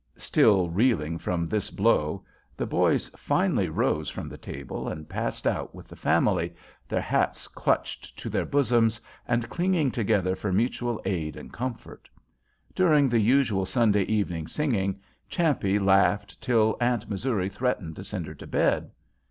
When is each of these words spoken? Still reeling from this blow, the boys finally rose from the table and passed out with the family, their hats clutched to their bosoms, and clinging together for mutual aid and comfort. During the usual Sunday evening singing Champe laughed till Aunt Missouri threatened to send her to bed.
Still 0.17 0.67
reeling 0.67 1.19
from 1.19 1.45
this 1.45 1.69
blow, 1.69 2.25
the 2.57 2.65
boys 2.65 3.09
finally 3.09 3.69
rose 3.69 4.09
from 4.09 4.27
the 4.29 4.35
table 4.39 4.87
and 4.87 5.07
passed 5.07 5.45
out 5.45 5.75
with 5.75 5.87
the 5.87 5.95
family, 5.95 6.55
their 6.89 6.99
hats 7.01 7.47
clutched 7.47 8.17
to 8.17 8.27
their 8.27 8.43
bosoms, 8.47 8.99
and 9.27 9.47
clinging 9.47 9.91
together 9.91 10.35
for 10.35 10.51
mutual 10.51 10.99
aid 11.05 11.35
and 11.37 11.53
comfort. 11.53 12.09
During 12.73 13.09
the 13.09 13.19
usual 13.21 13.63
Sunday 13.67 14.05
evening 14.05 14.47
singing 14.47 14.99
Champe 15.29 15.77
laughed 15.79 16.41
till 16.41 16.77
Aunt 16.81 17.07
Missouri 17.07 17.49
threatened 17.49 17.95
to 17.97 18.03
send 18.03 18.25
her 18.25 18.33
to 18.33 18.47
bed. 18.47 18.89